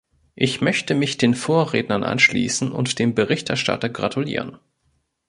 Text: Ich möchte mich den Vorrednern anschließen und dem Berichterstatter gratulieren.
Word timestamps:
Ich 0.33 0.61
möchte 0.61 0.95
mich 0.95 1.17
den 1.19 1.35
Vorrednern 1.35 2.03
anschließen 2.03 2.71
und 2.71 2.97
dem 2.97 3.13
Berichterstatter 3.13 3.87
gratulieren. 3.87 4.57